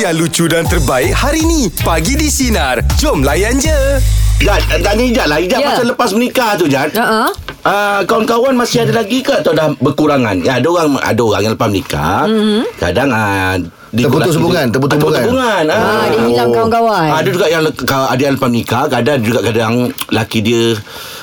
[0.00, 1.68] yang lucu dan terbaik hari ni.
[1.84, 2.80] Pagi di Sinar.
[2.96, 4.00] Jom layan je.
[4.40, 5.68] Jad, tanya Ijat lah Ijat Ya.
[5.68, 7.28] masa lepas menikah tu Jad Uh-uh.
[7.60, 10.40] Uh, kawan-kawan masih ada lagi ke atau dah berkurangan?
[10.40, 12.62] Ya, ada orang ada orang yang lepas menikah, mm-hmm.
[12.80, 13.60] kadang uh,
[13.92, 15.28] Terputus hubungan, terputus hubungan.
[15.28, 15.64] hubungan.
[15.68, 17.10] Ah, dia hilang kawan-kawan.
[17.10, 19.72] Ada juga yang le- ka- ada yang lepas menikah, kadang juga kadang
[20.08, 20.78] laki dia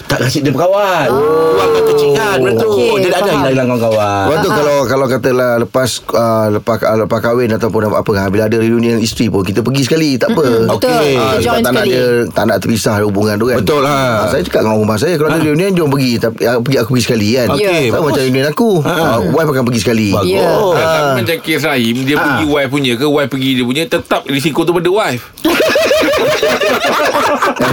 [0.07, 1.07] tak kasih dia berkawan.
[1.09, 1.51] Oh.
[1.53, 2.69] Buang kata cikan benda tu.
[2.69, 3.27] Okey, Dia ada faham.
[3.43, 4.23] hilang-hilang kawan-kawan.
[4.23, 8.57] Lepas tu kalau kalau katalah lepas uh, lepas lepas kahwin ataupun apa apa bila ada
[8.57, 10.43] reunion isteri pun kita pergi sekali tak apa.
[10.43, 10.71] Betul.
[10.73, 11.11] Okey.
[11.11, 13.57] Kita Ah, join sebab tak nak dia tak nak terpisah hubungan tu kan.
[13.57, 13.97] Betul, ha.
[14.17, 16.89] Ah, saya cakap dengan rumah saya kalau ada reunion jom pergi tapi ah, pergi aku
[16.93, 17.47] pergi sekali kan.
[17.49, 18.05] Okey, Sama bagus.
[18.07, 18.69] macam reunion aku.
[18.81, 20.07] Ah, wife akan pergi sekali.
[20.09, 20.31] Bagus.
[20.31, 20.49] Ya.
[20.77, 22.23] Tapi macam kes Rahim Dia Ah.
[22.23, 25.23] pergi wife punya ke Wife pergi dia punya Tetap risiko tu pada wife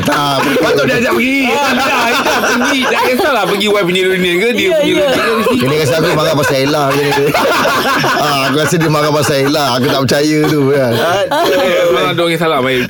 [0.05, 0.37] Tak.
[0.59, 1.39] Patut dia ajak pergi.
[1.49, 1.71] Ah,
[2.25, 5.09] pergi Tak kisahlah pergi wife punya reunion ke Dia Ya, punya ya.
[5.09, 6.83] reunion ke risiko Kena rasa aku marah pasal Ella
[8.25, 9.65] ah, aku rasa dia marah pasal Ella.
[9.77, 10.93] Aku tak percaya tu kan.
[11.91, 12.83] Memang ada orang yang salah main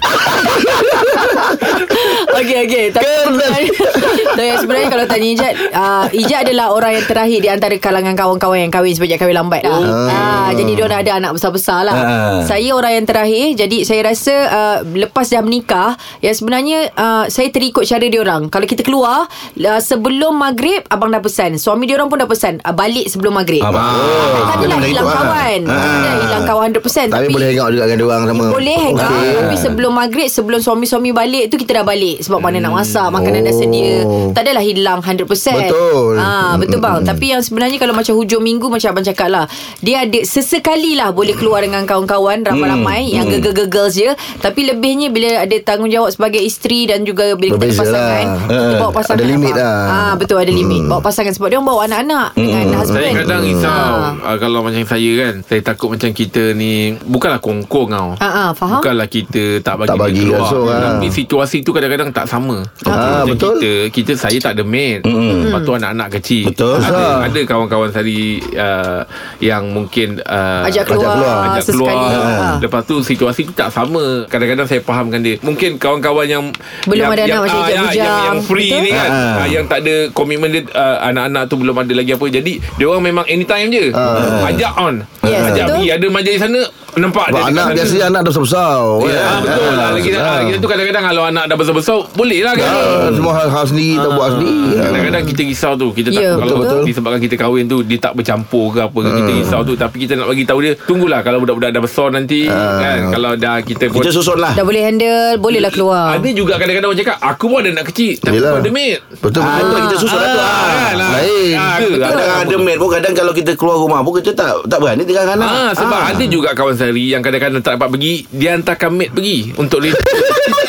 [2.41, 2.85] Okey okey.
[2.91, 3.71] Tapi sebenarnya,
[4.37, 8.59] tapi sebenarnya kalau tanya Ijat, uh, Ijat adalah orang yang terakhir di antara kalangan kawan-kawan
[8.67, 9.63] yang kahwin sejak kahwin lambat.
[9.67, 9.83] Oh.
[9.83, 11.95] Uh, jadi dia orang ada anak besar-besar lah.
[11.95, 12.39] Ah.
[12.45, 13.47] Saya orang yang terakhir.
[13.55, 18.51] Jadi saya rasa uh, lepas dah menikah, ya sebenarnya uh, saya terikut cara dia orang.
[18.51, 21.57] Kalau kita keluar uh, sebelum maghrib abang dah pesan.
[21.57, 23.63] Suami dia orang pun dah pesan uh, balik sebelum maghrib.
[23.63, 24.43] Ah, bagus.
[24.45, 25.15] Tak adalah hilang ah.
[25.15, 25.61] kawan.
[25.65, 27.15] Tak adalah hilang kawan 100%.
[27.15, 28.45] Tapi boleh hang out juga dengan dia orang sama.
[28.51, 29.35] Boleh hang out Okey.
[29.39, 33.43] Tapi sebelum maghrib Sebelum suami-suami balik tu Kita dah balik Sebab mana nak masak Makanan
[33.43, 34.31] dah sedia Oh.
[34.31, 36.17] Tak adalah hilang 100% Betul.
[36.17, 39.45] ha, Betul bang Tapi yang sebenarnya Kalau macam hujung minggu Macam abang cakap lah
[39.79, 45.41] Dia ada Sesekali lah Boleh keluar dengan kawan-kawan Ramai-ramai Yang gegel-gegel je Tapi lebihnya Bila
[45.41, 48.39] ada tanggungjawab Sebagai isteri Dan juga Bila kita ada pasangan lah.
[48.41, 49.77] Kita Eh, bawa pasangan ada limit lah.
[49.85, 53.41] ha, Betul ada limit Bawa pasangan Sebab dia orang bawa anak-anak Dengan Saya husband kadang
[53.43, 54.13] risau Ah.
[54.25, 58.49] uh, Kalau macam saya kan Saya takut macam kita ni Bukanlah kongkong tau Ah, ah,
[58.51, 58.81] faham?
[58.81, 60.81] Bukanlah kita tak bagi Tak dia bagi keluar langsung, ah.
[60.95, 63.59] Tapi situasi tu kadang-kadang tak sama Ah, Macam betul.
[63.59, 65.51] kita, kita Saya tak ada maid Mm-mm.
[65.51, 66.79] Lepas tu anak-anak kecil Betul.
[66.79, 67.19] Ada, Ah.
[67.25, 68.07] ada kawan-kawan saya
[68.55, 69.01] uh,
[69.41, 71.37] Yang mungkin uh, Ajak keluar, keluar.
[71.51, 71.91] Ajak sesekali.
[71.91, 72.55] keluar Ah.
[72.61, 76.45] Lepas tu situasi tu tak sama Kadang-kadang saya fahamkan dia Mungkin kawan-kawan yang
[76.87, 77.99] Belum yang, ada anak yang, macam ah, yang, Bujang.
[77.99, 78.85] yang, yang free Betul?
[78.85, 79.35] ni kan Ah.
[79.37, 82.87] ah, Yang tak ada komitmen dia uh, Anak-anak tu belum ada lagi apa Jadi dia
[82.87, 84.47] orang memang anytime je Ah.
[84.47, 85.67] Ajak on Yes, Ajak betul.
[85.75, 86.63] pergi Ada majlis sana
[86.95, 88.79] Nampak Sebab dia anak biasanya anak dah besar-besar.
[89.03, 89.89] Ya, ah, betul lah.
[89.91, 92.67] Lagi ah, kita tu kadang-kadang kalau anak dah besar-besar boleh lah kan.
[92.67, 94.63] Ah, semua hal-hal sendiri tak buat sendiri.
[94.77, 96.83] Kadang-kadang kita risau tu Kita tak Ya, Kalau betul.
[96.85, 100.13] disebabkan kita kahwin tu Dia tak bercampur ke apa ke Kita risau tu Tapi kita
[100.15, 104.11] nak bagi tahu dia Tunggulah Kalau budak-budak dah besar nanti kan Kalau dah kita Kita
[104.11, 104.53] susun lah.
[104.53, 108.13] Dah boleh handle Bolehlah keluar Ada juga kadang-kadang orang cakap Aku pun ada anak kecil
[108.17, 108.51] Tapi Yelah.
[108.51, 109.67] aku ada maid Betul Ah, betul.
[109.67, 110.41] itu kita susun lah tu.
[110.41, 111.11] Ah, kan, ah.
[111.13, 111.55] lain.
[111.55, 112.41] Ah, Kadang betul.
[112.41, 115.47] ada maid pun Kadang kalau kita keluar rumah pun Kita tak tak berani tinggal anak
[115.47, 119.53] Ah, sebab ada juga kawan saya yang kadang-kadang tak dapat pergi, dia hantarkan maid pergi
[119.57, 119.93] untuk dia.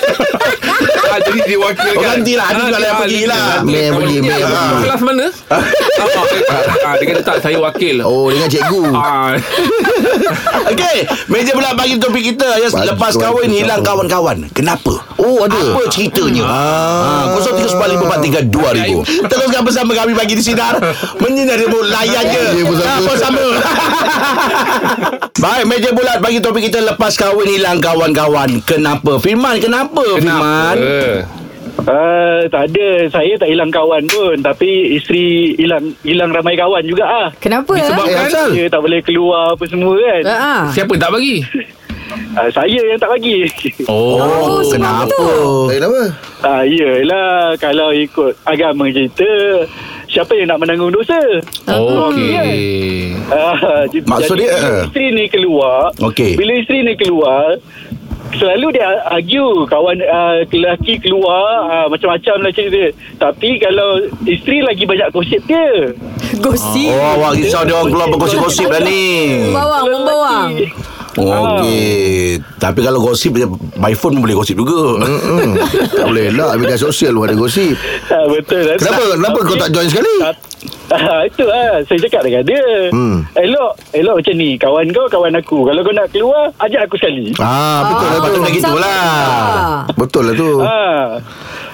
[1.15, 1.95] ah, jadi dia wakilkan.
[1.95, 2.45] Oh, gantilah.
[2.45, 3.39] Ada juga yang pergi lah.
[3.63, 4.83] Yang pergi, maid yang pergi.
[4.83, 5.25] Kelas mana?
[5.47, 5.61] ah,
[6.85, 7.95] ah, dia kata tak, saya wakil.
[8.03, 8.83] Oh dengan cikgu.
[8.91, 9.31] Ah,
[10.65, 10.97] Okey
[11.29, 15.05] Meja pula bagi topik kita ya, Lepas kahwin hilang kawan-kawan Kenapa?
[15.15, 15.55] Oh ada.
[15.55, 16.43] Apa ceritanya?
[16.45, 19.29] Ah, 0395432000.
[19.31, 20.77] Teruskan bersama kami bagi di sinar
[21.21, 22.63] Menyinar ilmu layan je Ya,
[23.01, 23.41] bersama.
[24.05, 29.17] Ah, Baik meja bulat bagi topik kita Lepas kahwin hilang kawan-kawan Kenapa?
[29.17, 30.77] Firman kenapa, Firman?
[30.77, 31.43] kenapa?
[31.77, 37.03] Uh, tak ada Saya tak hilang kawan pun Tapi isteri hilang hilang ramai kawan juga
[37.03, 37.29] ah.
[37.35, 37.75] Kenapa?
[37.75, 37.83] Eh
[38.16, 38.53] asal.
[38.53, 40.61] Dia tak boleh keluar apa semua kan Ah, ah.
[40.72, 41.43] Siapa tak bagi?
[42.33, 43.43] uh, Saya yang tak bagi
[43.91, 45.09] Oh, Oh, kenapa?
[45.09, 45.25] tu.
[45.67, 46.01] Eh kenapa?
[46.41, 49.29] uh, Yelah Kalau ikut agama kita
[50.15, 51.19] Siapa yang nak menanggung dosa
[51.67, 53.19] Okey.
[53.27, 54.83] uh, j- Maksud jadi, dia, eh.
[54.87, 56.39] isteri ni keluar Okey.
[56.39, 57.59] Bila isteri ni keluar
[58.31, 64.87] Selalu dia argue Kawan uh, lelaki keluar uh, Macam-macam lah cerita Tapi kalau Isteri lagi
[64.87, 65.91] banyak gosip dia
[66.39, 66.95] Gosip.
[66.95, 69.03] Oh awak risau dia orang keluar bergosip-gosip dah ni
[69.51, 69.83] Bawang,
[71.17, 71.61] membawang.
[71.61, 73.31] Okey Tapi kalau gosip
[73.75, 75.55] By phone pun boleh gosip juga Hmm.
[75.90, 77.72] tak boleh lah media sosial pun ada gosip.
[78.05, 80.16] uh, Betul lah Kenapa kenapa kau tak join sekali?
[80.87, 83.23] Ah, itu lah Saya cakap dengan dia Hmm.
[83.34, 87.31] Elok Elok macam ni Kawan kau kawan aku Kalau kau nak keluar Ajak aku sekali
[87.37, 88.22] Ah betul lah tu.
[88.22, 89.01] patut macam gitulah.
[89.01, 89.79] Ah.
[89.95, 90.51] Betul lah tu.
[90.59, 91.03] Ah.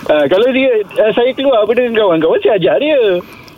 [0.04, 3.02] Ah, kalau dia ah, saya keluar apa dengan kawan-kawan saya ajak dia.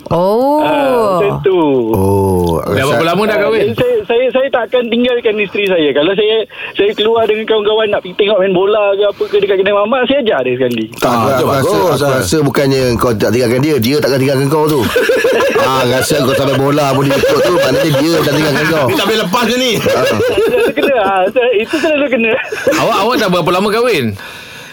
[0.06, 0.60] Oh.
[0.60, 1.58] Ah, macam tu.
[1.90, 2.60] Oh.
[2.62, 3.72] Dah berapa lama dah kahwin?
[4.04, 5.88] Ah, saya, saya tak akan tinggalkan isteri saya.
[5.90, 6.44] Kalau saya
[6.76, 10.04] saya keluar dengan kawan-kawan nak pergi tengok main bola ke apa ke dekat kedai mamak,
[10.04, 10.84] saya ajar dia sekali.
[10.94, 12.12] Tak, Ah, aku, rasa, bagus, aku ah.
[12.14, 14.80] rasa bukannya kau tak tinggalkan dia Dia takkan tinggalkan kau tu
[15.64, 19.06] ah, Rasa kau sampai bola pun dia ikut tu Maknanya dia tak tinggalkan kau tak
[19.06, 20.98] boleh lepas ke ni Selalu kena.
[21.30, 22.32] Saya- itu selalu kena.
[22.76, 24.04] Awak awak dah berapa lama kahwin?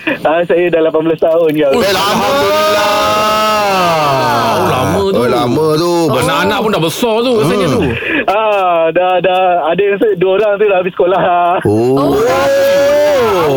[0.01, 1.71] Ha, saya dah 18 tahun kan.
[1.71, 2.93] Eh Alhamdulillah
[4.51, 5.17] Oh, lama tu.
[5.17, 7.81] Oh lama tu Anak-anak pun dah besar tu rasanya tu.
[8.27, 11.21] Ah, dah dah ada yang se- dua orang tu dah habis sekolah.
[11.63, 12.17] Oh,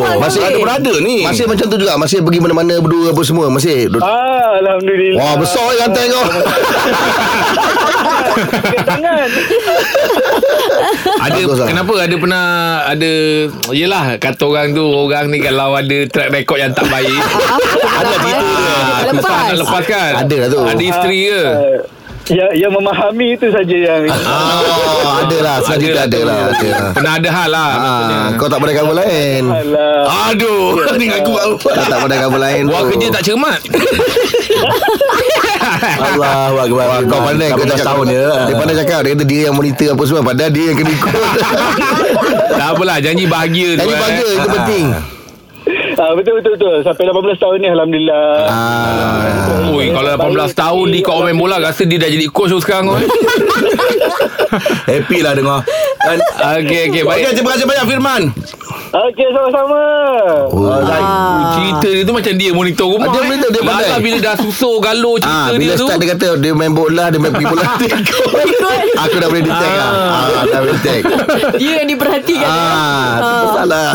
[0.05, 0.55] Awal Masih kahwin.
[0.55, 4.61] Ada berada ni Masih macam tu juga Masih pergi mana-mana berdua apa semua Masih Ah,
[4.61, 5.19] alhamdulillah.
[5.19, 6.25] Wah besar ya rantai kau
[8.85, 9.29] Tangan.
[11.17, 11.67] Ada Bagus lah.
[11.67, 12.45] kenapa ada pernah
[12.85, 13.13] ada
[13.71, 17.09] yelah kata orang tu orang ni kalau ada track record yang tak baik
[17.95, 20.59] Ada gitu ah, susah Lepas nak lepas kan Ada lah tu.
[20.61, 21.43] ada isteri ke
[22.25, 25.93] Ya, yang memahami itu saja yang Oh, ada lah lah ada tu.
[25.93, 26.89] lah ada lah.
[26.91, 27.71] pernah ada hal lah.
[27.77, 30.33] Ah, kau tak pada cover lain Alah.
[30.33, 33.61] Aduh Ni aku Kau tak pada cover lain buat kerja tak cermat
[35.83, 39.41] Allah Wah, kau pandai kau 18 cakap tahun dia Dia pandai cakap Dia kata dia
[39.51, 41.13] yang monitor apa semua Padahal dia yang kena ikut
[42.59, 44.01] tak apalah janji bahagia tu Jadi eh.
[44.01, 44.87] bagus Itu penting
[45.95, 46.77] Ah, betul betul betul.
[46.83, 48.27] Sampai 18 tahun ni alhamdulillah.
[48.51, 52.59] Ah, Oi, kalau 18 tahun dia kau main bola Rasa dia dah jadi coach tu
[52.61, 52.93] sekarang.
[54.91, 55.67] Happy lah dengar
[55.99, 56.19] Kan
[56.63, 58.23] Okey okey Baik, baik terima kasih banyak Firman.
[58.95, 59.81] Okey, sama-sama.
[60.53, 60.79] oh.
[60.85, 61.34] Ah.
[61.85, 63.27] Cerita dia tu macam dia monitor rumah Dia eh.
[63.27, 63.85] monitor, dia pandai.
[63.85, 66.73] Lala bila dah susur Galo cerita Ah, dia bila tu start dia kata dia main
[66.73, 67.65] bola, dia main pergi bola.
[69.05, 69.91] Aku dah boleh detect lah.
[69.93, 71.03] Ah, dah boleh detect.
[71.55, 73.89] Dia yang diperhatikan Ah, tu salah.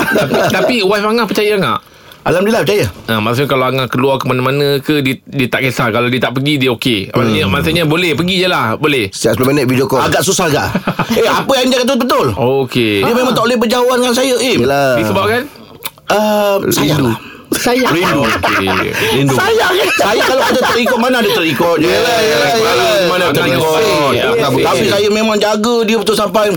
[0.47, 1.80] Tapi wife Angah percaya tak?
[2.19, 2.86] Alhamdulillah percaya.
[3.07, 6.36] Ha, maksudnya kalau Angah keluar ke mana-mana ke dia, dia tak kisah Kalau dia tak
[6.36, 7.51] pergi dia okey Maksudnya, Hmm.
[7.51, 10.03] maksudnya boleh pergi je lah Boleh Setiap 10 minit video call.
[10.03, 10.68] Agak susah agak.
[11.18, 12.27] eh apa yang dia kata tu betul?
[12.30, 14.36] Okey Dia memang tak boleh berjauhan dengan saya.
[14.38, 15.00] Eh, Yelah.
[15.00, 15.41] Disebabkan
[16.12, 17.18] uh, sayang lah.
[17.51, 18.22] Sayang Rindu.
[18.22, 18.68] Okey
[19.16, 19.34] Rindu.
[19.34, 19.74] Sayang.
[19.96, 21.78] Saya kalau ada terikut mana ada terikut.
[21.78, 22.94] Yelah, yelah, yelah.
[23.07, 23.66] Mana terikut.
[23.66, 24.30] fair, Ya.
[24.60, 26.54] Tapi saya memang jaga dia betul sampai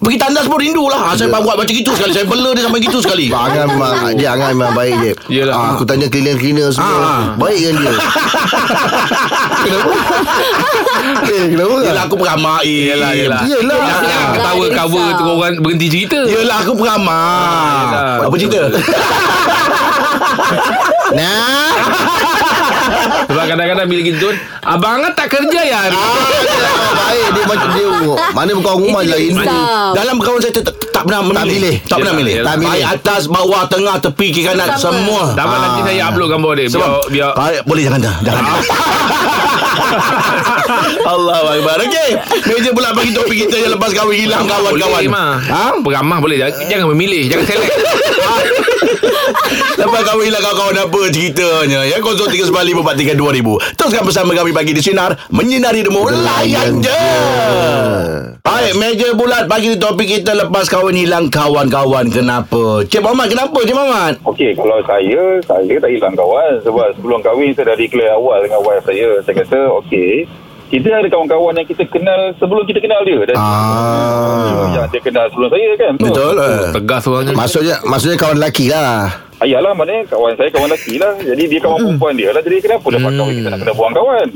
[0.00, 2.98] Pergi tandas pun rindu lah Saya buat macam gitu sekali Saya bela dia sampai gitu
[2.98, 5.52] sekali Angan memang Dia Angan memang baik je Yelah.
[5.52, 7.22] Ah, Aku tanya cleaner-cleaner semua Ah.
[7.36, 7.92] Baik kan dia
[11.26, 13.76] Eh kenapa Yelah aku peramai Yelah yelah Yelah.
[13.76, 18.24] Jangan Yelah, ketawa dia cover tu orang berhenti cerita Yelah aku peramai yelah.
[18.24, 18.60] Apa cerita?
[21.10, 21.70] Nah.
[23.26, 26.14] Sebab kadang-kadang bila kita turun Abang Angah tak kerja ya hari Ah,
[26.92, 27.26] Baik.
[27.34, 27.86] Dia macam dia
[28.30, 29.90] Mana bukan rumah je lah.
[29.94, 31.48] Dalam kawan saya tak, tak pernah memilih.
[31.48, 31.74] pilih.
[31.88, 32.46] Tak pernah Yelah, milih yelah.
[32.46, 32.70] Tak milih.
[32.70, 34.68] Baik atas, bawah, tengah, tepi, kiri kanan.
[34.76, 35.22] Semua.
[35.32, 36.60] Tak apa nanti saya upload gambar dia.
[36.60, 38.44] Biar, Sebab biar Baik, Boleh jangan dah Jangan
[41.10, 41.82] Allah Akbar.
[41.82, 42.10] Okey
[42.46, 45.02] Meja pula bagi topik kita Yang lepas kahwin hilang kawan-kawan.
[45.02, 45.64] Boleh Ha?
[45.80, 46.36] Peramah boleh.
[46.68, 47.74] Jangan, memilih Jangan select.
[49.80, 51.80] Lepas kahwin hilang kawan-kawan apa ceritanya?
[51.86, 57.02] Ya 0395432000 Teruskan bersama kami pagi di Sinar Menyinari Demo Layan je.
[58.40, 63.58] Baik meja bulat Pagi di topik kita Lepas kahwin hilang kawan-kawan Kenapa Cik Muhammad kenapa
[63.62, 66.52] Cik Muhammad Okey, kalau saya, saya tak hilang kawan.
[66.62, 69.08] Sebab sebelum kahwin, saya dah declare awal dengan wife saya.
[69.22, 70.28] Saya kata, okey,
[70.70, 73.18] kita ada kawan-kawan yang kita kenal sebelum kita kenal dia.
[73.26, 74.70] Dan Ah.
[74.70, 75.92] yang dia kenal sebelum saya kan.
[75.98, 76.70] Betul eh?
[76.74, 81.16] Tegas orangnya Maksudnya Maksudnya kawan lelaki lah Ayalah, maknanya kawan saya kawan lelaki lah.
[81.16, 82.44] Jadi dia kawan perempuan dia lah.
[82.44, 84.26] Jadi kenapa lepas kahwin kita nak kena buang kawan?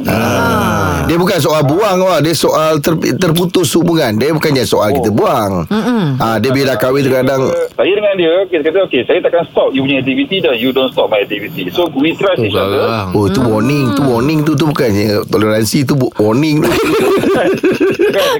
[1.04, 4.16] Dia bukan soal buang awak Dia soal ter, terputus hubungan.
[4.16, 5.68] Dia bukannya soal kita buang.
[6.16, 9.76] Ah, Dia bila dah kahwin kadang Saya dengan dia, kita kata, okey, saya takkan stop
[9.76, 11.68] you punya aktiviti dan you don't stop my activity.
[11.68, 13.12] So, we trust each other.
[13.12, 13.92] Oh tu warning.
[13.92, 16.64] Tu warning tu Tu bukannya toleransi Tu warning.
[16.64, 16.70] Tu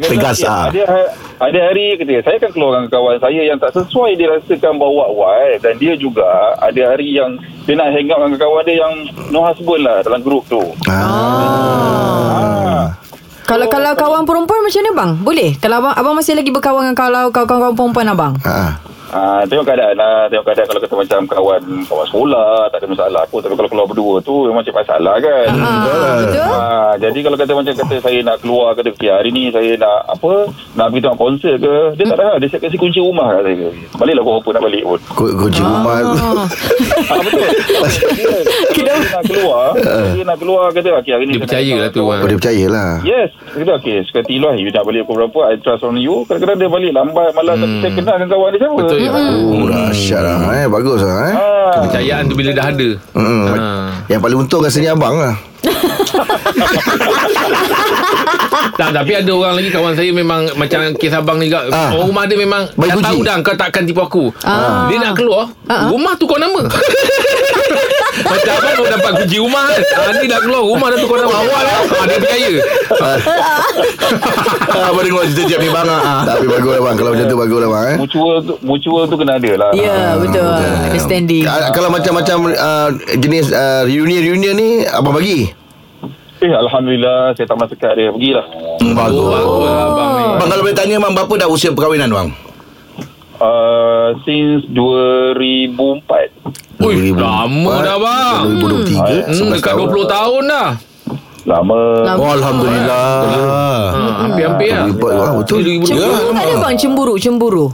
[0.01, 0.73] dia Tegas, okey, ah.
[1.35, 5.11] Ada, hari kata, saya akan keluar dengan kawan saya yang tak sesuai dia rasakan bawa
[5.11, 7.35] wife dan dia juga ada hari yang
[7.67, 8.95] dia nak hang out dengan kawan dia yang
[9.35, 10.63] no husband lah dalam grup tu.
[10.87, 11.75] ah.
[13.45, 15.11] Kalau kalau kawan perempuan macam mana bang?
[15.21, 15.51] Boleh?
[15.61, 18.33] Kalau abang, abang masih lagi berkawan dengan kalau kawan-kawan perempuan abang?
[18.47, 18.79] Ah.
[19.15, 20.27] Ah, tengok keadaan lah.
[20.27, 23.37] Tengok keadaan kalau kata macam kawan kawan sekolah tak ada masalah apa.
[23.39, 25.47] Tapi kalau keluar berdua tu memang macam masalah kan.
[25.55, 26.43] Ah, betul?
[26.51, 29.99] Ah, jadi kalau kata macam kata saya nak keluar kata okay, hari ni saya nak
[30.11, 30.51] apa?
[30.75, 31.75] Nak pergi tengok konsert ke?
[31.95, 33.69] Dia tak ada dia siap kasi kunci rumah kat saya.
[33.95, 35.01] Baliklah pukul apa nak balik pun.
[35.15, 36.47] Ku- Kunci rumah Ah.
[37.15, 37.47] ah, betul.
[38.15, 38.35] Dia,
[38.75, 39.67] dia nak keluar.
[40.11, 42.91] Dia nak keluar kata okay, hari ni Dia percaya lah tu, Oh dia percaya lah.
[43.07, 43.31] Yes.
[43.47, 44.59] Kata okay Sekali lah.
[44.59, 45.55] You nak balik pukul berapa?
[45.55, 46.27] I trust on you.
[46.27, 47.81] Kadang-kadang dia balik lambat Malah hmm.
[47.81, 48.77] saya kenal dengan kawan dia siapa?
[48.83, 50.67] Betul ya Oh dahsyat lah eh.
[50.67, 51.35] Bagus lah eh.
[51.35, 53.45] Ah, Kepercayaan tu bila dah ada Hmm.
[53.47, 53.69] Ha.
[54.07, 55.37] Yang paling untung rasanya abang lah
[58.75, 61.69] tak, tapi ada orang lagi kawan saya memang macam kes abang ni juga.
[61.69, 61.91] Ah.
[61.91, 63.07] Orang rumah dia memang Baik dah uji.
[63.07, 64.25] tahu dah kau takkan tipu aku.
[64.43, 64.87] Ah.
[64.87, 65.89] Dia nak keluar, Ah.
[65.89, 66.69] rumah tukar nama.
[68.25, 69.81] macam abang baru dapat kunci rumah kan.
[69.95, 71.35] Ah, ni dah keluar, rumah dah tukar nama.
[71.37, 71.79] Awal eh.
[71.95, 72.53] Ah, dia percaya.
[74.75, 75.87] Apa dengar cerita Jeb ni bang.
[76.25, 77.97] Tapi bagus lah bang Kalau macam tu bagus lah bang eh.
[78.01, 79.71] Mutual tu, mutual tu kena ada lah.
[79.75, 80.45] Ya betul
[80.91, 85.53] Understanding Kalau macam-macam uh, Jenis uh, reunion-reunion ni Abang bagi
[86.43, 88.13] Eh, Alhamdulillah, saya tak masuk kat dia.
[88.13, 88.45] Pergilah.
[88.93, 89.17] Bagus.
[89.17, 90.25] Oh, bagus lah abang ni.
[90.37, 92.29] Bang kalau boleh tanya bang berapa dah usia perkahwinan bang?
[93.35, 96.31] Uh, since 2004.
[96.81, 98.43] Ui, lama dah bang.
[98.63, 99.89] 2023 Hmm, 11 dekat tahun.
[99.91, 100.71] 20 tahun dah.
[101.45, 101.81] Lama.
[102.09, 102.21] Lama.
[102.25, 103.09] Oh Alhamdulillah.
[103.93, 104.87] Ha, hampir-hampir lah.
[104.89, 105.61] Empat, wah, betul.
[105.61, 107.67] Cemburu tak ada bang Cemburu Cemburu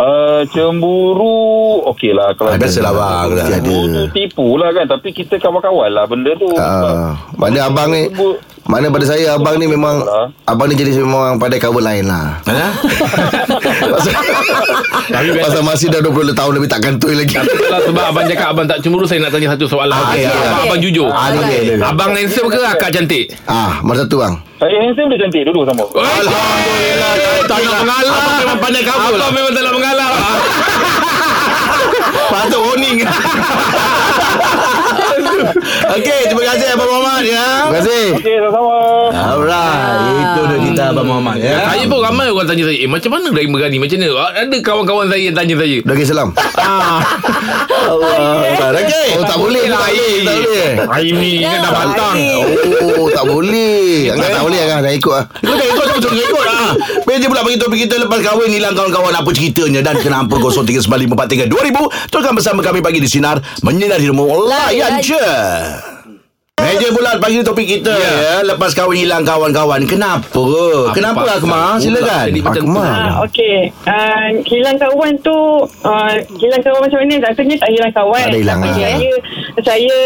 [0.00, 1.44] Uh, cemburu,
[1.86, 2.32] okey lah.
[2.32, 3.28] Kalau Ah, biasalah bang.
[3.28, 3.42] Ada.
[3.52, 4.88] Cemburu tu tipu lah kan.
[4.88, 6.48] Tapi kita kawan-kawan lah benda tu.
[6.54, 10.30] Ah, mana abang ni Sebut- Mana pada saya Abang ni memang Lah.
[10.46, 12.68] Abang ni jenis memang Pandai cover lain lah Ha?
[15.10, 18.46] Tapi biasa Pasal masih dah 20 tahun Lebih tak kantoi lagi Kalau sebab abang cakap
[18.46, 20.62] abang tak cemburu Saya nak tanya satu soalan Ah, Okey, okey, abang, okey.
[20.62, 21.82] abang jujur Ah, okey, okey.
[21.82, 23.24] Abang handsome ke akak cantik?
[23.44, 25.88] Ah, Mana satu bang Saya handsome dia cantik dulu sama.
[25.88, 29.32] Alhamdulillah Tak nak mengalah Abang memang pandai cover Abang lah.
[29.32, 30.08] memang tak nak mengalah
[32.30, 32.98] Patut warning.
[35.90, 37.46] Okey, terima kasih Abang Muhammad ya.
[37.60, 38.76] Terima kasih Okey, sama-sama.
[39.10, 41.56] Alright, itu dia kita Abang Muhammad ya.
[41.62, 45.06] Saya pun ramai orang tanya saya Eh macam mana Rahim berani Macam mana Ada kawan-kawan
[45.06, 46.98] saya yang tanya saya Dah salam Ah,
[47.90, 48.74] Allah.
[48.76, 49.08] Okey.
[49.14, 52.16] Oh tak boleh Tak boleh Tak boleh Rahim ni dah batang
[52.96, 56.18] Oh tak boleh Angkat tak boleh kan Dah ikut lah Ikut dah, ikut sama suruh
[56.18, 56.72] ikut ah.
[57.04, 62.34] Meja pula bagi topik kita lepas kahwin hilang kawan-kawan apa ceritanya dan kenapa 0395432000 Teruskan
[62.34, 65.18] bersama kami pagi di sinar menyinari rumah layan je.
[66.60, 68.12] Meja bulat pagi ni topik kita ya.
[68.20, 68.34] ya.
[68.44, 70.44] Lepas kahwin hilang kawan-kawan Kenapa?
[70.92, 71.80] Kenapa pasal Akmal?
[71.80, 72.28] pula Silakan?
[72.46, 73.58] Akmal Ah, okey.
[73.88, 75.36] Uh, hilang kawan tu
[75.88, 77.14] uh, hilang kawan macam mana?
[77.26, 78.20] Rasanya tak hilang kawan.
[78.20, 78.76] Tak ada hilang, Tapi ah.
[78.76, 79.10] Saya
[79.58, 79.98] saya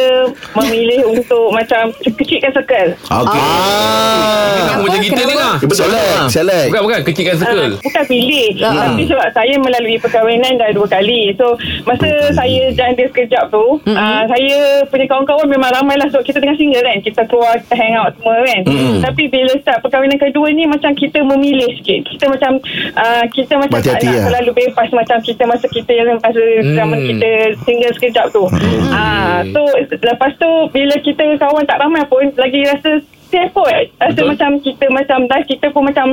[0.56, 2.90] memilih untuk macam kecilkan circle.
[2.96, 3.42] Okey.
[4.54, 5.54] Kenapa macam kita ni lah.
[5.60, 6.68] Select Select.
[6.72, 7.72] Bukan bukan Kecilkan circle.
[7.76, 8.48] Uh, bukan pilih.
[8.64, 8.90] Ah.
[8.90, 11.34] Tapi sebab saya melalui perkahwinan dah dua kali.
[11.36, 14.56] So masa saya janda sekejap tu uh, Saya
[14.88, 16.08] punya kawan-kawan memang ramai lah.
[16.10, 16.98] Sebab kita tengah single kan.
[17.04, 18.60] Kita keluar kita hang out semua kan.
[19.04, 22.00] Tapi bila start perkahwinan kedua ni Macam kita memilih sikit.
[22.08, 22.52] Kita macam
[22.96, 24.24] uh, Kita macam tak Berhati-hati nak lah.
[24.30, 25.42] terlalu bebas Macam kita.
[25.44, 26.42] Masa kita yang Masa
[26.74, 27.28] zaman kita
[27.66, 28.44] single sekejap tu.
[28.90, 29.60] Uh, So
[29.90, 33.02] lepas tu Bila kita kawan tak ramai pun Lagi rasa
[33.34, 34.26] safe kot Rasa Betul.
[34.28, 36.06] macam kita macam dah kita pun macam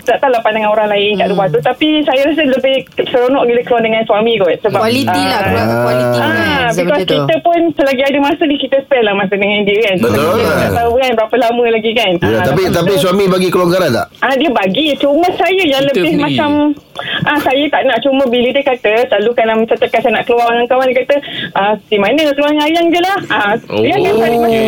[0.00, 3.82] tak tahulah pandangan orang lain kat luar tu tapi saya rasa lebih seronok bila keluar
[3.82, 7.16] dengan suami kot sebab Quality lah ah, keluar Quality kan Ah, Sebab because macam tu
[7.18, 9.94] kita pun selagi ada masa ni kita spend lah masa dengan dia kan.
[9.98, 10.36] Betul.
[10.36, 12.10] Kita tak tahu kan berapa lama lagi kan.
[12.14, 15.80] ya, Ah, Tapi tapi tu- suami bagi kelonggaran tak Ah dia bagi cuma saya yang
[15.82, 16.24] Kita lebih sendiri.
[16.28, 16.50] macam
[17.24, 20.50] ah saya tak nak cuma bila dia kata selalu kalau macam cakap saya nak keluar
[20.50, 21.16] dengan kawan dia kata
[21.54, 23.18] ah si mana keluar dengan ayang je lah.
[23.30, 24.58] Ah Oh, dia cari masa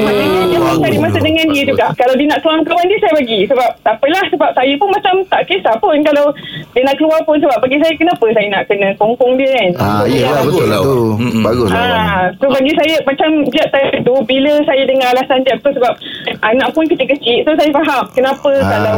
[0.57, 1.87] pun cari masa dengan dia juga.
[2.01, 4.89] Kalau dia nak keluar dengan kawan dia saya bagi sebab tak apalah sebab saya pun
[4.89, 6.27] macam tak kisah pun kalau
[6.73, 9.71] dia nak keluar pun sebab bagi saya kenapa saya nak kena kongkong dia kan.
[9.77, 10.99] Ah, So, ya dia- lah betul lah tu.
[11.41, 11.81] Bagus lah.
[11.83, 15.93] Ah, so bagi saya macam dia time tu bila saya dengar alasan dia tu sebab
[16.41, 18.73] anak pun kecil-kecil so saya faham kenapa Ah.
[18.73, 18.95] kalau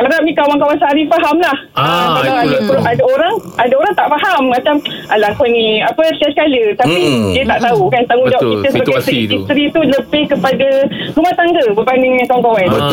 [0.00, 1.56] harap ni kawan-kawan Sari faham lah.
[1.72, 2.74] Ah, kalau ada, tu.
[2.78, 4.74] ada orang ada orang tak faham macam
[5.08, 7.32] alah kau ni apa sekali tapi Mm-mm.
[7.32, 9.38] dia tak tahu kan tanggungjawab Betul, kita sebagai isteri, tu.
[9.70, 10.68] tu lebih kepada
[11.12, 12.66] rumah tangga berbanding dengan kawan-kawan.
[12.70, 12.90] Ah,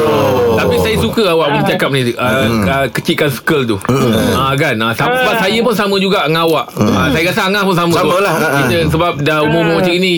[0.57, 2.33] Tapi saya suka awak punya cakap ni uh,
[2.65, 5.37] uh, Kecilkan circle tu uh, Kan uh, sama, Sebab Ah.
[5.37, 8.19] saya pun sama juga Dengan awak uh, Saya rasa Angah pun sama Sama tu.
[8.19, 8.51] lah, ah, ah.
[8.63, 10.13] Kita Sebab dah umur-umur macam ni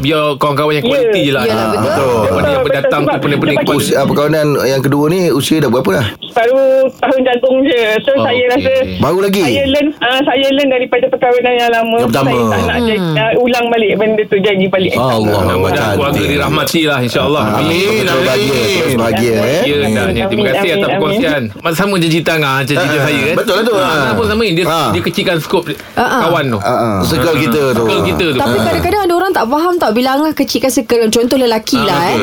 [0.00, 0.90] Biar kawan-kawan yang Ya.
[0.90, 2.12] kualiti je lah Yalah, betul.
[2.22, 3.58] Daripada yang Betul, berdatang tu Pening-pening
[4.02, 6.06] perkahwinan yang kedua ni usia dah berapa dah?
[6.32, 6.60] Baru
[6.96, 7.80] tahun jantung je.
[8.00, 8.48] So Oh, saya okey.
[8.48, 9.42] rasa Baru lagi?
[9.42, 11.96] Saya learn uh, saya learn daripada perkahwinan yang lama.
[11.98, 12.28] Yang pertama.
[12.30, 13.14] Saya tak nak hmm.
[13.14, 14.92] uh, ulang balik benda tu jadi balik.
[14.94, 18.61] Allah Mudah-mudahan keluarga dirahmati lah InsyaAllah Amin, amin.
[18.64, 19.60] Terus bahagia eh.
[19.62, 19.88] Ya dah
[20.26, 21.42] Terima kasih atas perkongsian.
[21.54, 23.74] Macam sama je cerita Angah Macam cerita Ah, saya kan betul lah tu.
[23.74, 24.88] Ah, Angah pun sama Dia, Ah.
[24.90, 26.20] dia kecilkan skop Ah, ah.
[26.24, 26.58] Kawan tu.
[26.58, 26.96] Ah, ah.
[27.02, 27.82] Circle kita tu.
[27.82, 28.38] Circle kita tu.
[28.38, 31.08] Tapi kadang-kadang ada orang tak faham tak Bila Angah kecilkan circle.
[31.08, 32.18] Contoh lelaki Ah, lah eh.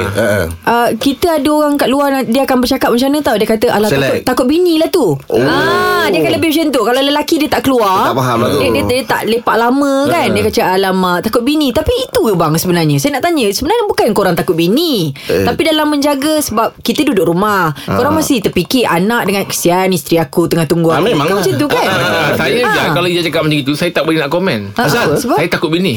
[0.62, 3.36] Uh, kita ada orang kat luar Dia akan bercakap macam mana tau?
[3.36, 5.16] Dia kata Alah takut, takut bini lah tu.
[5.16, 5.38] Oh.
[5.40, 6.82] ah, Dia akan lebih macam tu.
[6.84, 8.60] Kalau lelaki dia tak keluar Dia tak faham lah tu.
[8.60, 10.28] dia, dia, dia tak lepak lama kan?
[10.30, 11.70] Dia kata alamak Takut bini.
[11.70, 12.98] Tapi itu ke bang sebenarnya.
[12.98, 15.12] Saya nak tanya Sebenarnya bukan korang takut bini.
[15.26, 15.46] Eh.
[15.46, 20.46] Tapi dalam menjaga Sebab kita duduk rumah Korang masih terfikir Anak dengan Kesian isteri aku
[20.46, 21.42] Tengah tunggu Ah, aku memang Kan lah.
[21.42, 22.74] Macam tu kan Ah, saya Ah.
[22.74, 24.60] je kalau dia cakap macam itu saya tak boleh nak komen.
[24.74, 25.16] Ah, Pasal apa?
[25.16, 25.38] Sebab?
[25.38, 25.96] saya takut bini.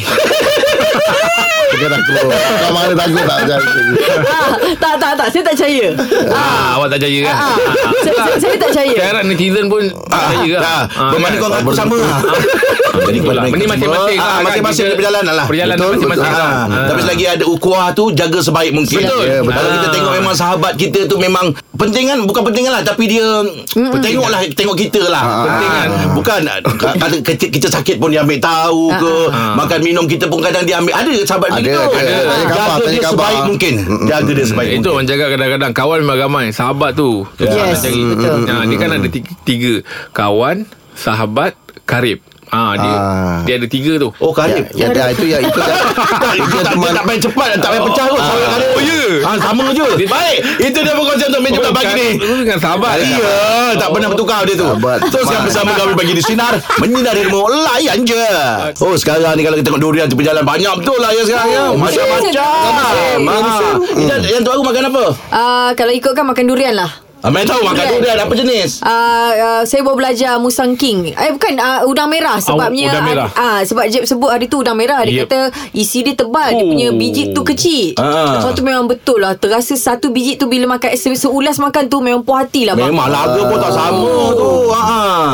[1.73, 2.31] Kita takut Kau
[2.93, 3.61] takut tak macam
[4.23, 5.87] ah, Tak tak tak Saya tak percaya
[6.29, 7.35] Ah, awak tak percaya kan?
[7.35, 7.57] Ah,
[8.05, 10.63] saya, saya, saya tak percaya Sekarang netizen pun tak percaya lah.
[10.63, 11.41] Ah, Ah, Bermakna kan?
[11.41, 11.97] kau orang bersama
[13.03, 13.45] Jadi Betul lah.
[13.47, 13.89] Ini masing-masing
[14.19, 14.45] lah, ah, kan?
[14.45, 16.45] Masing-masing perjalanan lah Perjalanan masing-masing lah.
[16.45, 16.87] Ah, Ah.
[16.87, 19.25] Tapi selagi ada ukuah tu Jaga sebaik mungkin Betul.
[19.25, 19.53] Ya, betul.
[19.53, 19.75] Kalau Ah.
[19.75, 23.27] kita tengok memang sahabat kita tu Memang Pentingan Bukan pentingan lah Tapi dia
[23.73, 25.25] Tengok lah Tengok kita lah.
[25.43, 25.89] Pentingan.
[26.13, 26.41] Bukan
[26.77, 29.55] ka- Kata kita, kita sakit pun dia ambil tahu ke Ah.
[29.55, 30.93] Makan minum kita pun kadang dia ambil.
[30.95, 31.89] Ada sahabat Ada, kita ada.
[31.89, 33.11] Tanya khabar, Jaga dia khabar.
[33.25, 33.75] sebaik mungkin.
[34.05, 34.93] Jaga dia sebaik Itu mungkin.
[34.93, 35.73] orang jaga kadang-kadang.
[35.73, 36.45] Kawan memang ramai.
[36.51, 37.11] Sahabat tu.
[37.39, 38.39] Yes, betul.
[38.45, 39.09] ha, Dia kan ada
[39.43, 39.75] tiga.
[40.13, 40.57] Kawan
[40.93, 42.21] Sahabat Karib
[42.53, 43.41] Ah dia Ah.
[43.43, 44.13] dia ada tiga tu.
[44.19, 45.73] Oh karib Ya dah itu ya itu dah.
[46.23, 49.03] Tak, itu tak, dia tak main cepat Tak main pecah kot Sama karib Oh, ya?
[49.23, 52.59] ah, Sama je Baik Itu dia pun konsep untuk Meja bulat pagi ni Itu dengan
[52.59, 53.01] sahabat.
[53.01, 53.35] Iya
[53.75, 54.99] Tak pernah bertukar dia tu Sahabat.
[55.09, 58.21] Teruskan bersama kami Pagi di Sinar Menyinari demo Layan je
[58.79, 61.63] Oh sekarang ni Kalau kita tengok durian Tepi jalan Banyak betul lah ya sekarang ya
[61.73, 62.49] Macam-macam
[63.33, 63.75] Ah.
[63.95, 65.05] Yang yang tu aku makan apa?
[65.31, 66.91] Ah, Kalau ikutkan makan durian lah
[67.23, 67.95] Ah, Main tahu makan Durian.
[67.97, 68.83] durian Apa jenis?
[68.83, 68.91] Uh,
[69.33, 73.29] uh, saya baru belajar Musang King Eh bukan uh, Udang merah Sebabnya udang merah.
[73.31, 75.27] uh, Sebab Jeb sebut hari tu Udang merah Dia Yep.
[75.27, 76.69] kata Isi dia tebal Dia Oh.
[76.69, 78.35] punya biji tu kecil Ah.
[78.35, 81.99] Lepas tu memang betul lah Terasa satu biji tu Bila makan se- Seulas makan tu
[81.99, 82.91] Memang puas hati lah bang.
[82.91, 84.83] Memang laga pun tak sama tu ha.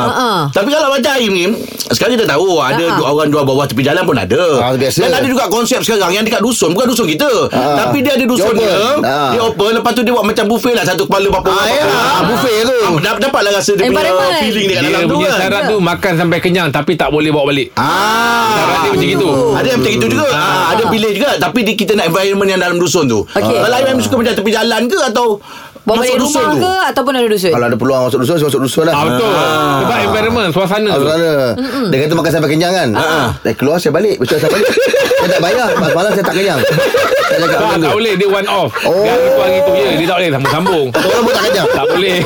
[0.05, 0.29] Ha.
[0.51, 1.45] Tapi kalau macam Aim ni
[1.87, 3.01] Sekarang kita tahu Ada Ha.
[3.03, 4.99] orang jual bawah tepi jalan pun ada Ah, biasa.
[5.01, 7.81] Dan ada juga konsep sekarang Yang dekat dusun Bukan dusun kita Ha.
[7.81, 8.97] Tapi dia ada dusun Dia dia open.
[9.01, 9.17] Ha.
[9.31, 11.87] Dia open Lepas tu dia buat macam buffet lah Satu kepala berapa Ah, ya.
[11.89, 12.77] Ah, buffet tu.
[12.77, 15.75] Ah, dap- Dapatlah rasa dia punya feeling dekat Dia dalam tu punya kan syarat tu
[15.79, 17.71] makan sampai kenyang tapi tak boleh bawa balik.
[17.73, 19.29] Ah, Syarat dia macam itu.
[19.53, 20.27] Ada yang macam itu juga.
[20.29, 23.23] Ah, ada pilih juga tapi kita nak environment yang dalam dusun tu.
[23.29, 25.39] Kalau Aim suka macam tepi jalan ke atau
[25.79, 26.59] Bawa masuk balik rumah tu?
[26.59, 29.31] ke Ataupun ada dusun Kalau ada peluang masuk dusun Masuk dusun lah Ah, betul.
[29.79, 31.01] Sebab environment, suasana Ah, tu.
[31.01, 31.33] Saudara
[31.87, 32.89] Dia kata makan sampai kenyang kan
[33.39, 37.37] Saya keluar saya balik Betul saya balik Saya tak bayar Malam saya tak kenyang Tak,
[37.47, 39.01] tak tu boleh Dia one off Oh.
[39.01, 41.67] Dia hari tu hari tu je Dia tak boleh sambung-sambung Orang pun tak kenyang.
[41.69, 42.17] Tak boleh.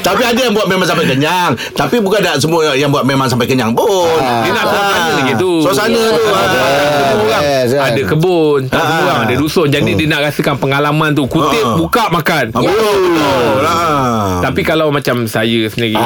[0.00, 1.50] Tapi ada yang buat memang sampai kenyang.
[1.72, 4.18] Tapi bukan tak semua yang buat memang sampai kenyang pun.
[4.18, 4.42] Ah.
[4.42, 6.24] Dia nak suasana lagi tu Suasana tu.
[6.26, 7.84] Ah.
[7.84, 8.84] Ada kebun Tak Ah.
[8.84, 9.20] semua orang.
[9.24, 9.66] Ada dusun.
[9.68, 11.24] Jadi dia nak rasakan pengalaman tu.
[11.26, 11.76] Kutip Ah.
[11.76, 12.44] buka makan.
[12.52, 12.60] Ah,
[13.62, 14.30] ah.
[14.42, 15.98] Tapi kalau macam saya sendiri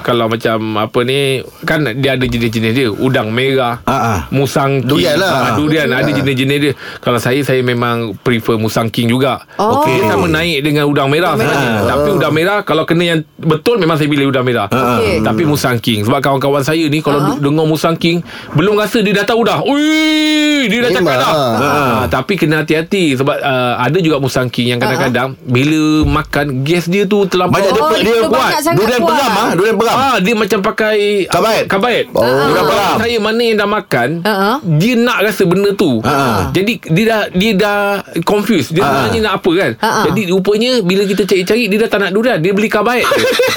[0.00, 2.88] Kalau macam apa ni Kan dia ada jenis-jenis dia.
[2.88, 4.20] Udang merah Ah, ah.
[4.30, 4.88] Musang king.
[4.88, 5.30] Durian lah.
[5.32, 5.88] Ah, Durian.
[5.90, 6.00] Ah.
[6.00, 6.72] Ada jenis-jenis dia.
[6.98, 9.42] Kalau saya Saya memang prefer musang king juga.
[9.56, 9.82] Oh.
[9.82, 11.70] Okey, Dia sama naik dengan udang merah sebenarnya.
[11.84, 15.20] Tapi udang merah Kalau kena yang betul Memang saya pilih udang merah Okey.
[15.20, 17.28] Tapi musang king Sebab kawan-kawan saya ni Kalau Ah.
[17.28, 18.20] uh dengar musang king
[18.52, 23.14] Belum rasa dia dah tahu dah Ui, Dia dah cakap dah Ah, Tapi kena hati-hati
[23.14, 27.72] Sebab uh, ada juga musang king Yang kadang-kadang Bila makan Gas dia tu terlampau Banyak
[27.72, 31.64] dia, Oh, dia, dia kuat Durian peram ah, Durian peram Ah, dia macam pakai Kabaet.
[31.66, 32.04] Kabaet.
[32.12, 32.20] Oh.
[32.20, 32.64] Ah.
[32.64, 32.94] peram.
[32.98, 34.56] Saya mana yang dah makan, Ah.
[34.60, 36.00] dia nak rasa benda tu.
[36.02, 36.48] Ah.
[36.50, 37.78] Jadi dia dah dia dah
[38.22, 38.72] confused.
[38.72, 39.70] Dia sebenarnya nak apa kan?
[39.78, 40.04] Ah.
[40.08, 43.08] Jadi rupanya bila kita cari-cari dia dah tak nak durian, dia beli kabaet.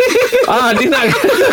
[0.51, 1.03] ah, dia nak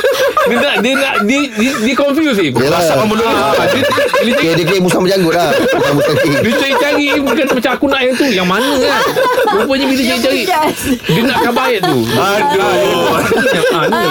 [0.49, 2.55] dia nak dia nak dia dia, dia confused ni.
[2.55, 2.79] Yelah.
[2.79, 3.83] Ah, dia,
[4.23, 7.87] dia, dia, dia kira musang berjanggut lah Bukan musang king dia cari-cari Bukan macam aku
[7.91, 9.03] nak yang tu Yang mana kan
[9.59, 10.43] Rupanya bila cari-cari.
[11.07, 13.11] Dia nak kabaet tu Aduh
[13.75, 14.07] ah, ni.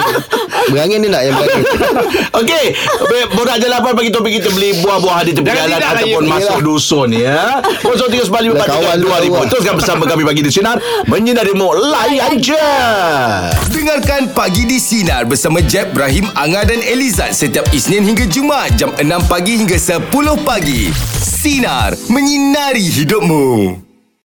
[0.66, 1.62] Berangin dia nak yang berangin
[2.42, 2.64] Okey,
[3.32, 6.30] borak je lapan bagi topik kita beli buah-buah di tepi jalan lah, ataupun ya.
[6.30, 7.40] masuk dusun ya.
[7.86, 9.30] 0395 Dah kawan tu, 2000.
[9.30, 9.46] kawan.
[9.46, 10.76] Teruskan bersama kami pagi di sinar
[11.06, 12.66] menyinari mu layan je.
[13.70, 18.90] Dengarkan Pagi di Sinar bersama Jeb, Ibrahim, Anga dan Elizad setiap Isnin hingga Jumaat jam
[18.96, 20.10] 6 pagi hingga 10
[20.42, 20.90] pagi.
[21.22, 23.85] Sinar, menyinari hidupmu.